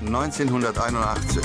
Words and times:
1981. 0.00 1.42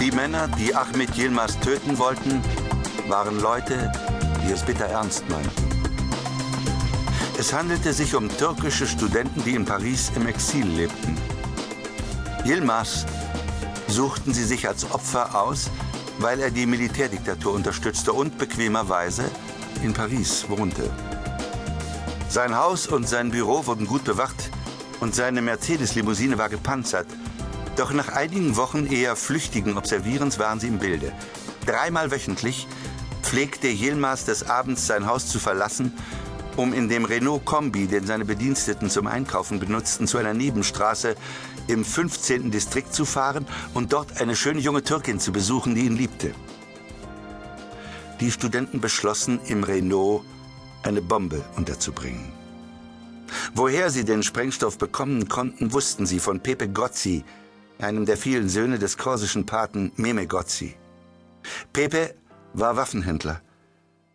Die 0.00 0.10
Männer, 0.10 0.48
die 0.48 0.74
Ahmed 0.74 1.16
Yilmaz 1.16 1.58
töten 1.60 1.98
wollten, 1.98 2.40
waren 3.08 3.40
Leute, 3.40 3.92
die 4.42 4.52
es 4.52 4.62
bitter 4.62 4.86
ernst 4.86 5.28
meinten. 5.28 5.50
Es 7.38 7.52
handelte 7.52 7.92
sich 7.92 8.14
um 8.14 8.28
türkische 8.28 8.86
Studenten, 8.86 9.44
die 9.44 9.54
in 9.54 9.64
Paris 9.64 10.10
im 10.16 10.26
Exil 10.26 10.66
lebten. 10.66 11.16
Yilmaz 12.44 13.04
suchten 13.88 14.32
sie 14.32 14.44
sich 14.44 14.66
als 14.66 14.90
Opfer 14.90 15.38
aus, 15.38 15.70
weil 16.18 16.40
er 16.40 16.50
die 16.50 16.66
Militärdiktatur 16.66 17.52
unterstützte 17.52 18.12
und 18.12 18.38
bequemerweise 18.38 19.24
in 19.82 19.92
Paris 19.92 20.46
wohnte. 20.48 20.88
Sein 22.28 22.56
Haus 22.56 22.86
und 22.86 23.06
sein 23.06 23.30
Büro 23.30 23.66
wurden 23.66 23.86
gut 23.86 24.04
bewacht 24.04 24.50
und 25.02 25.16
seine 25.16 25.42
Mercedes-Limousine 25.42 26.38
war 26.38 26.48
gepanzert. 26.48 27.08
Doch 27.76 27.92
nach 27.92 28.10
einigen 28.10 28.56
Wochen 28.56 28.86
eher 28.86 29.16
flüchtigen 29.16 29.76
Observierens 29.76 30.38
waren 30.38 30.60
sie 30.60 30.68
im 30.68 30.78
Bilde. 30.78 31.12
Dreimal 31.66 32.12
wöchentlich 32.12 32.68
pflegte 33.20 33.66
Yilmaz 33.66 34.26
des 34.26 34.48
Abends 34.48 34.86
sein 34.86 35.06
Haus 35.06 35.26
zu 35.26 35.40
verlassen, 35.40 35.92
um 36.56 36.72
in 36.72 36.88
dem 36.88 37.04
Renault-Kombi, 37.04 37.88
den 37.88 38.06
seine 38.06 38.24
Bediensteten 38.24 38.90
zum 38.90 39.08
Einkaufen 39.08 39.58
benutzten, 39.58 40.06
zu 40.06 40.18
einer 40.18 40.34
Nebenstraße 40.34 41.16
im 41.66 41.84
15. 41.84 42.52
Distrikt 42.52 42.94
zu 42.94 43.04
fahren 43.04 43.44
und 43.74 43.92
dort 43.92 44.20
eine 44.20 44.36
schöne 44.36 44.60
junge 44.60 44.84
Türkin 44.84 45.18
zu 45.18 45.32
besuchen, 45.32 45.74
die 45.74 45.86
ihn 45.86 45.96
liebte. 45.96 46.32
Die 48.20 48.30
Studenten 48.30 48.80
beschlossen, 48.80 49.40
im 49.48 49.64
Renault 49.64 50.22
eine 50.84 51.02
Bombe 51.02 51.44
unterzubringen. 51.56 52.41
Woher 53.54 53.90
sie 53.90 54.04
den 54.04 54.22
Sprengstoff 54.22 54.78
bekommen 54.78 55.28
konnten, 55.28 55.72
wussten 55.72 56.06
sie 56.06 56.20
von 56.20 56.40
Pepe 56.40 56.68
Gozzi, 56.70 57.22
einem 57.78 58.06
der 58.06 58.16
vielen 58.16 58.48
Söhne 58.48 58.78
des 58.78 58.96
korsischen 58.96 59.44
Paten 59.44 59.92
Meme 59.96 60.26
Gozzi. 60.26 60.74
Pepe 61.74 62.14
war 62.54 62.76
Waffenhändler. 62.76 63.42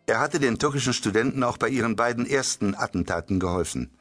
Er 0.06 0.18
hatte 0.18 0.40
den 0.40 0.58
türkischen 0.58 0.92
Studenten 0.92 1.44
auch 1.44 1.56
bei 1.56 1.68
ihren 1.68 1.94
beiden 1.94 2.26
ersten 2.26 2.74
Attentaten 2.74 3.38
geholfen. 3.38 3.96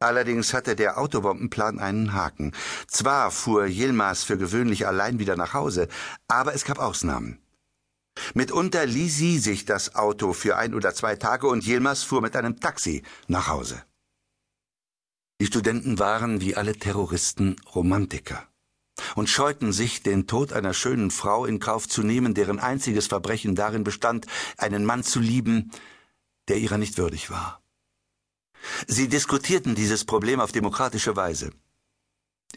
Allerdings 0.00 0.54
hatte 0.54 0.74
der 0.74 0.98
Autobombenplan 0.98 1.78
einen 1.78 2.12
Haken. 2.12 2.52
Zwar 2.88 3.30
fuhr 3.30 3.66
Yilmaz 3.66 4.24
für 4.24 4.38
gewöhnlich 4.38 4.88
allein 4.88 5.20
wieder 5.20 5.36
nach 5.36 5.54
Hause, 5.54 5.86
aber 6.26 6.54
es 6.54 6.64
gab 6.64 6.80
Ausnahmen. 6.80 7.38
Mitunter 8.34 8.86
ließ 8.86 9.16
sie 9.16 9.38
sich 9.38 9.66
das 9.66 9.94
Auto 9.94 10.32
für 10.32 10.56
ein 10.56 10.74
oder 10.74 10.94
zwei 10.94 11.14
Tage 11.14 11.46
und 11.46 11.64
Yilmaz 11.64 12.02
fuhr 12.02 12.22
mit 12.22 12.34
einem 12.34 12.58
Taxi 12.58 13.04
nach 13.28 13.46
Hause. 13.46 13.84
Die 15.40 15.46
Studenten 15.46 15.98
waren 15.98 16.42
wie 16.42 16.54
alle 16.54 16.76
Terroristen 16.76 17.56
Romantiker 17.74 18.46
und 19.16 19.30
scheuten 19.30 19.72
sich, 19.72 20.02
den 20.02 20.26
Tod 20.26 20.52
einer 20.52 20.74
schönen 20.74 21.10
Frau 21.10 21.46
in 21.46 21.60
Kauf 21.60 21.88
zu 21.88 22.02
nehmen, 22.02 22.34
deren 22.34 22.58
einziges 22.58 23.06
Verbrechen 23.06 23.54
darin 23.54 23.82
bestand, 23.82 24.26
einen 24.58 24.84
Mann 24.84 25.02
zu 25.02 25.18
lieben, 25.18 25.70
der 26.48 26.58
ihrer 26.58 26.76
nicht 26.76 26.98
würdig 26.98 27.30
war. 27.30 27.62
Sie 28.86 29.08
diskutierten 29.08 29.74
dieses 29.74 30.04
Problem 30.04 30.40
auf 30.40 30.52
demokratische 30.52 31.16
Weise. 31.16 31.52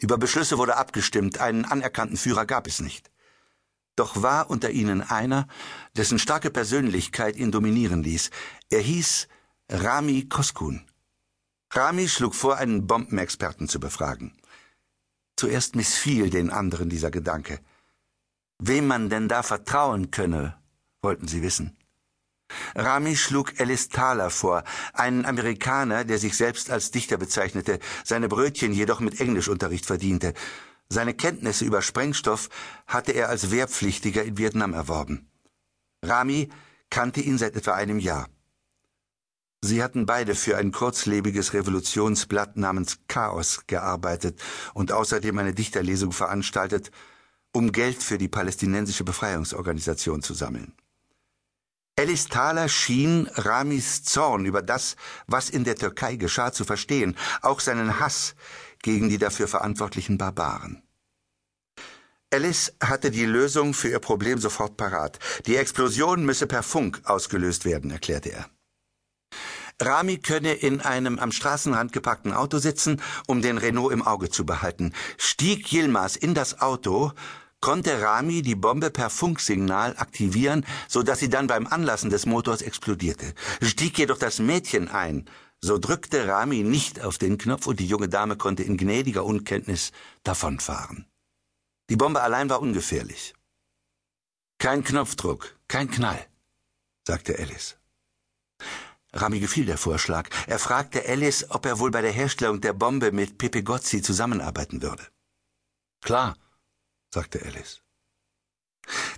Über 0.00 0.18
Beschlüsse 0.18 0.58
wurde 0.58 0.76
abgestimmt, 0.76 1.38
einen 1.38 1.64
anerkannten 1.64 2.18
Führer 2.18 2.44
gab 2.44 2.66
es 2.66 2.82
nicht. 2.82 3.10
Doch 3.96 4.22
war 4.22 4.50
unter 4.50 4.70
ihnen 4.70 5.00
einer, 5.00 5.48
dessen 5.96 6.18
starke 6.18 6.50
Persönlichkeit 6.50 7.36
ihn 7.36 7.50
dominieren 7.50 8.02
ließ. 8.02 8.30
Er 8.68 8.80
hieß 8.80 9.28
Rami 9.70 10.28
Koskun. 10.28 10.84
Rami 11.76 12.08
schlug 12.08 12.36
vor, 12.36 12.56
einen 12.56 12.86
Bombenexperten 12.86 13.68
zu 13.68 13.80
befragen. 13.80 14.32
Zuerst 15.36 15.74
missfiel 15.74 16.30
den 16.30 16.50
anderen 16.50 16.88
dieser 16.88 17.10
Gedanke. 17.10 17.58
Wem 18.60 18.86
man 18.86 19.10
denn 19.10 19.28
da 19.28 19.42
vertrauen 19.42 20.12
könne, 20.12 20.56
wollten 21.02 21.26
sie 21.26 21.42
wissen. 21.42 21.76
Rami 22.76 23.16
schlug 23.16 23.58
Alice 23.58 23.88
Thaler 23.88 24.30
vor, 24.30 24.62
einen 24.92 25.24
Amerikaner, 25.24 26.04
der 26.04 26.18
sich 26.18 26.36
selbst 26.36 26.70
als 26.70 26.92
Dichter 26.92 27.16
bezeichnete, 27.16 27.80
seine 28.04 28.28
Brötchen 28.28 28.72
jedoch 28.72 29.00
mit 29.00 29.20
Englischunterricht 29.20 29.86
verdiente. 29.86 30.34
Seine 30.88 31.14
Kenntnisse 31.14 31.64
über 31.64 31.82
Sprengstoff 31.82 32.50
hatte 32.86 33.12
er 33.12 33.30
als 33.30 33.50
Wehrpflichtiger 33.50 34.22
in 34.22 34.38
Vietnam 34.38 34.74
erworben. 34.74 35.28
Rami 36.04 36.50
kannte 36.90 37.20
ihn 37.20 37.38
seit 37.38 37.56
etwa 37.56 37.72
einem 37.72 37.98
Jahr. 37.98 38.28
Sie 39.66 39.82
hatten 39.82 40.04
beide 40.04 40.34
für 40.34 40.58
ein 40.58 40.72
kurzlebiges 40.72 41.54
Revolutionsblatt 41.54 42.58
namens 42.58 42.98
Chaos 43.08 43.62
gearbeitet 43.66 44.38
und 44.74 44.92
außerdem 44.92 45.38
eine 45.38 45.54
Dichterlesung 45.54 46.12
veranstaltet, 46.12 46.90
um 47.50 47.72
Geld 47.72 48.02
für 48.02 48.18
die 48.18 48.28
palästinensische 48.28 49.04
Befreiungsorganisation 49.04 50.20
zu 50.20 50.34
sammeln. 50.34 50.74
Alice 51.98 52.26
Thaler 52.26 52.68
schien 52.68 53.26
Ramis 53.36 54.04
Zorn 54.04 54.44
über 54.44 54.60
das, 54.60 54.96
was 55.28 55.48
in 55.48 55.64
der 55.64 55.76
Türkei 55.76 56.16
geschah, 56.16 56.52
zu 56.52 56.66
verstehen, 56.66 57.16
auch 57.40 57.60
seinen 57.60 58.00
Hass 58.00 58.34
gegen 58.82 59.08
die 59.08 59.16
dafür 59.16 59.48
verantwortlichen 59.48 60.18
Barbaren. 60.18 60.82
Alice 62.30 62.74
hatte 62.82 63.10
die 63.10 63.24
Lösung 63.24 63.72
für 63.72 63.88
ihr 63.88 64.00
Problem 64.00 64.38
sofort 64.38 64.76
parat. 64.76 65.18
Die 65.46 65.56
Explosion 65.56 66.22
müsse 66.26 66.46
per 66.46 66.62
Funk 66.62 67.00
ausgelöst 67.04 67.64
werden, 67.64 67.90
erklärte 67.90 68.30
er. 68.30 68.50
Rami 69.80 70.18
könne 70.18 70.54
in 70.54 70.80
einem 70.80 71.18
am 71.18 71.32
Straßenrand 71.32 71.92
geparkten 71.92 72.32
Auto 72.32 72.58
sitzen, 72.58 73.00
um 73.26 73.42
den 73.42 73.58
Renault 73.58 73.92
im 73.92 74.02
Auge 74.02 74.30
zu 74.30 74.46
behalten. 74.46 74.92
Stieg 75.18 75.72
Yilmaz 75.72 76.16
in 76.16 76.34
das 76.34 76.60
Auto, 76.60 77.12
konnte 77.60 78.02
Rami 78.02 78.42
die 78.42 78.54
Bombe 78.54 78.90
per 78.90 79.08
Funksignal 79.08 79.96
aktivieren, 79.96 80.66
so 80.86 81.02
dass 81.02 81.18
sie 81.18 81.30
dann 81.30 81.46
beim 81.46 81.66
Anlassen 81.66 82.10
des 82.10 82.26
Motors 82.26 82.60
explodierte. 82.62 83.34
Stieg 83.62 83.98
jedoch 83.98 84.18
das 84.18 84.38
Mädchen 84.38 84.88
ein, 84.88 85.24
so 85.60 85.78
drückte 85.78 86.28
Rami 86.28 86.62
nicht 86.62 87.00
auf 87.00 87.16
den 87.16 87.38
Knopf 87.38 87.66
und 87.66 87.80
die 87.80 87.86
junge 87.86 88.10
Dame 88.10 88.36
konnte 88.36 88.62
in 88.62 88.76
gnädiger 88.76 89.24
Unkenntnis 89.24 89.92
davonfahren. 90.22 91.06
Die 91.88 91.96
Bombe 91.96 92.20
allein 92.20 92.50
war 92.50 92.60
ungefährlich. 92.60 93.34
Kein 94.58 94.84
Knopfdruck, 94.84 95.58
kein 95.66 95.90
Knall, 95.90 96.26
sagte 97.06 97.38
Alice. 97.38 97.76
Rami 99.14 99.40
gefiel 99.40 99.66
der 99.66 99.78
Vorschlag. 99.78 100.28
Er 100.46 100.58
fragte 100.58 101.08
Alice, 101.08 101.46
ob 101.50 101.66
er 101.66 101.78
wohl 101.78 101.90
bei 101.90 102.02
der 102.02 102.12
Herstellung 102.12 102.60
der 102.60 102.72
Bombe 102.72 103.12
mit 103.12 103.38
Pepe 103.38 103.62
Gozzi 103.62 104.02
zusammenarbeiten 104.02 104.82
würde. 104.82 105.04
Klar, 106.02 106.36
sagte 107.12 107.40
Alice. 107.44 107.80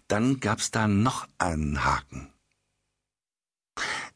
Dann 0.06 0.38
gab's 0.38 0.70
da 0.70 0.86
noch 0.86 1.26
einen 1.38 1.84
Haken. 1.84 2.32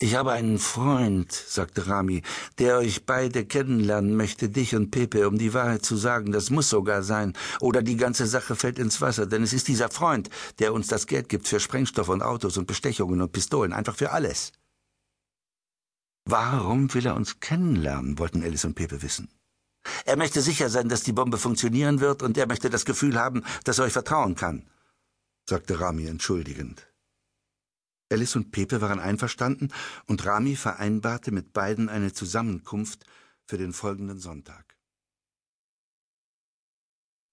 Ich 0.02 0.14
habe 0.14 0.32
einen 0.32 0.58
Freund, 0.58 1.30
sagte 1.30 1.86
Rami, 1.86 2.22
der 2.58 2.78
euch 2.78 3.04
beide 3.04 3.44
kennenlernen 3.44 4.16
möchte, 4.16 4.48
dich 4.48 4.74
und 4.74 4.90
Pepe, 4.90 5.28
um 5.28 5.36
die 5.36 5.52
Wahrheit 5.52 5.84
zu 5.84 5.96
sagen. 5.96 6.32
Das 6.32 6.48
muss 6.48 6.70
sogar 6.70 7.02
sein. 7.02 7.34
Oder 7.60 7.82
die 7.82 7.98
ganze 7.98 8.26
Sache 8.26 8.56
fällt 8.56 8.78
ins 8.78 9.02
Wasser, 9.02 9.26
denn 9.26 9.42
es 9.42 9.52
ist 9.52 9.69
dieser 9.69 9.90
Freund, 9.90 10.30
der 10.58 10.72
uns 10.72 10.86
das 10.86 11.06
Geld 11.06 11.28
gibt 11.28 11.48
für 11.48 11.60
Sprengstoff 11.60 12.08
und 12.08 12.22
Autos 12.22 12.56
und 12.56 12.66
Bestechungen 12.66 13.20
und 13.20 13.32
Pistolen, 13.32 13.74
einfach 13.74 13.96
für 13.96 14.10
alles. 14.12 14.52
Warum 16.30 16.94
will 16.94 17.06
er 17.06 17.16
uns 17.16 17.41
kennenlernen, 17.41 18.20
wollten 18.20 18.44
Alice 18.44 18.64
und 18.64 18.74
Pepe 18.76 19.02
wissen. 19.02 19.28
Er 20.04 20.16
möchte 20.16 20.42
sicher 20.42 20.70
sein, 20.70 20.88
dass 20.88 21.02
die 21.02 21.12
Bombe 21.12 21.38
funktionieren 21.38 21.98
wird, 21.98 22.22
und 22.22 22.38
er 22.38 22.46
möchte 22.46 22.70
das 22.70 22.84
Gefühl 22.84 23.18
haben, 23.18 23.42
dass 23.64 23.78
er 23.78 23.86
euch 23.86 23.92
vertrauen 23.92 24.36
kann, 24.36 24.69
sagte 25.48 25.80
Rami 25.80 26.06
entschuldigend. 26.06 26.86
Alice 28.12 28.36
und 28.36 28.52
Pepe 28.52 28.80
waren 28.80 29.00
einverstanden, 29.00 29.72
und 30.06 30.24
Rami 30.24 30.54
vereinbarte 30.54 31.32
mit 31.32 31.52
beiden 31.52 31.88
eine 31.88 32.12
Zusammenkunft 32.12 33.06
für 33.46 33.58
den 33.58 33.72
folgenden 33.72 34.20
Sonntag. 34.20 34.76